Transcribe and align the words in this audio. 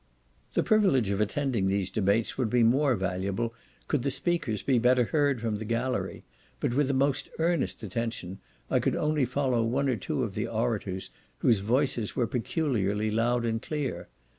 The 0.53 0.63
privilege 0.63 1.11
of 1.11 1.21
attending 1.21 1.67
these 1.67 1.91
debates 1.91 2.35
would 2.35 2.49
be 2.49 2.63
more 2.63 2.95
valuable 2.95 3.53
could 3.87 4.01
the 4.01 4.09
speakers 4.09 4.63
be 4.63 4.79
better 4.79 5.03
heard 5.03 5.39
from 5.39 5.57
the 5.57 5.63
gallery; 5.63 6.23
but, 6.59 6.73
with 6.73 6.87
the 6.87 6.95
most 6.95 7.29
earnest 7.37 7.83
attention, 7.83 8.39
I 8.67 8.79
could 8.79 8.95
only 8.95 9.25
follow 9.25 9.61
one 9.63 9.87
or 9.89 9.97
two 9.97 10.23
of 10.23 10.33
the 10.33 10.47
orators, 10.47 11.11
whose 11.37 11.59
voices 11.59 12.15
were 12.15 12.25
peculiarly 12.25 13.11
loud 13.11 13.45
and 13.45 13.61
clear. 13.61 14.07